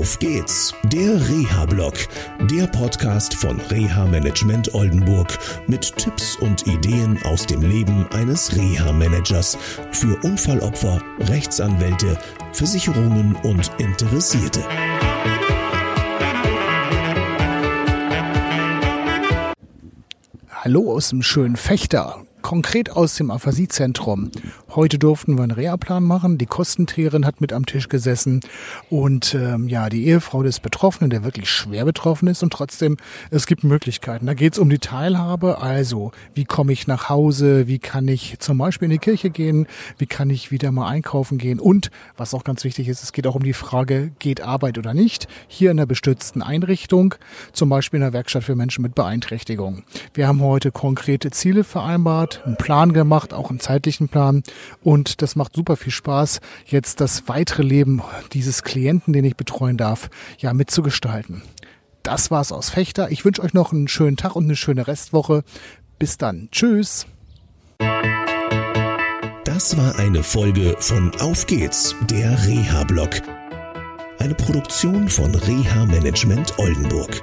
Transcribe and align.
Auf 0.00 0.18
geht's, 0.18 0.72
der 0.84 1.28
Reha-Blog, 1.28 1.92
der 2.50 2.66
Podcast 2.68 3.34
von 3.34 3.60
Reha 3.60 4.06
Management 4.06 4.72
Oldenburg 4.72 5.38
mit 5.66 5.94
Tipps 5.94 6.36
und 6.36 6.66
Ideen 6.66 7.22
aus 7.24 7.44
dem 7.44 7.60
Leben 7.60 8.06
eines 8.10 8.56
Reha-Managers 8.56 9.58
für 9.92 10.18
Unfallopfer, 10.24 11.02
Rechtsanwälte, 11.28 12.16
Versicherungen 12.54 13.36
und 13.42 13.70
Interessierte. 13.76 14.64
Hallo 20.48 20.94
aus 20.94 21.10
dem 21.10 21.22
schönen 21.22 21.56
Fechter 21.56 22.24
konkret 22.50 22.90
aus 22.90 23.14
dem 23.14 23.30
Aphasiezentrum. 23.30 24.30
Heute 24.76 25.00
durften 25.00 25.36
wir 25.36 25.42
einen 25.42 25.50
Reha-Plan 25.50 26.04
machen. 26.04 26.38
Die 26.38 26.46
Kostenträgerin 26.46 27.26
hat 27.26 27.40
mit 27.40 27.52
am 27.52 27.66
Tisch 27.66 27.88
gesessen 27.88 28.40
und 28.88 29.34
ähm, 29.34 29.66
ja, 29.66 29.88
die 29.88 30.06
Ehefrau 30.06 30.44
des 30.44 30.60
Betroffenen, 30.60 31.10
der 31.10 31.24
wirklich 31.24 31.50
schwer 31.50 31.84
betroffen 31.84 32.28
ist 32.28 32.44
und 32.44 32.52
trotzdem, 32.52 32.96
es 33.32 33.46
gibt 33.46 33.64
Möglichkeiten. 33.64 34.26
Da 34.26 34.34
geht 34.34 34.52
es 34.52 34.60
um 34.60 34.70
die 34.70 34.78
Teilhabe, 34.78 35.58
also 35.58 36.12
wie 36.34 36.44
komme 36.44 36.72
ich 36.72 36.86
nach 36.86 37.08
Hause, 37.08 37.66
wie 37.66 37.80
kann 37.80 38.06
ich 38.06 38.38
zum 38.38 38.58
Beispiel 38.58 38.86
in 38.86 38.92
die 38.92 38.98
Kirche 38.98 39.30
gehen, 39.30 39.66
wie 39.98 40.06
kann 40.06 40.30
ich 40.30 40.52
wieder 40.52 40.70
mal 40.70 40.86
einkaufen 40.86 41.38
gehen 41.38 41.58
und, 41.58 41.90
was 42.16 42.32
auch 42.32 42.44
ganz 42.44 42.62
wichtig 42.62 42.86
ist, 42.86 43.02
es 43.02 43.12
geht 43.12 43.26
auch 43.26 43.34
um 43.34 43.42
die 43.42 43.54
Frage, 43.54 44.12
geht 44.20 44.40
Arbeit 44.40 44.78
oder 44.78 44.94
nicht, 44.94 45.26
hier 45.48 45.72
in 45.72 45.80
einer 45.80 45.86
bestützten 45.86 46.42
Einrichtung, 46.42 47.16
zum 47.52 47.70
Beispiel 47.70 47.98
in 47.98 48.02
der 48.02 48.12
Werkstatt 48.12 48.44
für 48.44 48.54
Menschen 48.54 48.82
mit 48.82 48.94
Beeinträchtigung. 48.94 49.82
Wir 50.14 50.28
haben 50.28 50.40
heute 50.40 50.70
konkrete 50.70 51.32
Ziele 51.32 51.64
vereinbart, 51.64 52.42
einen 52.46 52.56
Plan 52.56 52.92
gemacht, 52.92 53.34
auch 53.34 53.50
einen 53.50 53.58
zeitlichen 53.58 54.08
Plan. 54.08 54.44
Und 54.82 55.22
das 55.22 55.36
macht 55.36 55.54
super 55.54 55.76
viel 55.76 55.92
Spaß, 55.92 56.40
jetzt 56.66 57.00
das 57.00 57.28
weitere 57.28 57.62
Leben 57.62 58.02
dieses 58.32 58.62
Klienten, 58.62 59.12
den 59.12 59.24
ich 59.24 59.36
betreuen 59.36 59.76
darf, 59.76 60.10
ja 60.38 60.52
mitzugestalten. 60.52 61.42
Das 62.02 62.30
war's 62.30 62.52
aus 62.52 62.70
Fechter. 62.70 63.10
Ich 63.10 63.24
wünsche 63.24 63.42
euch 63.42 63.54
noch 63.54 63.72
einen 63.72 63.88
schönen 63.88 64.16
Tag 64.16 64.36
und 64.36 64.44
eine 64.44 64.56
schöne 64.56 64.86
Restwoche. 64.86 65.44
Bis 65.98 66.16
dann. 66.16 66.48
Tschüss. 66.50 67.06
Das 69.44 69.76
war 69.76 69.98
eine 69.98 70.22
Folge 70.22 70.76
von 70.78 71.12
Auf 71.20 71.46
geht's, 71.46 71.94
der 72.08 72.46
Reha-Blog. 72.46 73.10
Eine 74.18 74.34
Produktion 74.34 75.08
von 75.08 75.34
Reha 75.34 75.84
Management 75.84 76.58
Oldenburg. 76.58 77.22